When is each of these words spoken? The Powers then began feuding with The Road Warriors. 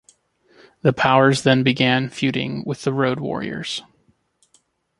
The 0.81 0.93
Powers 0.93 1.43
then 1.43 1.61
began 1.61 2.09
feuding 2.09 2.63
with 2.65 2.85
The 2.85 2.91
Road 2.91 3.19
Warriors. 3.19 3.83